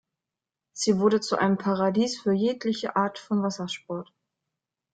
[0.73, 4.11] Sie wurde zu einem Paradies für jegliche Art von Wassersport.